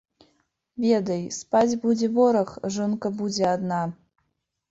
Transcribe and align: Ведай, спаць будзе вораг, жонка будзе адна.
Ведай, 0.85 1.19
спаць 1.39 1.75
будзе 1.83 2.09
вораг, 2.15 2.53
жонка 2.77 3.07
будзе 3.19 3.45
адна. 3.53 3.83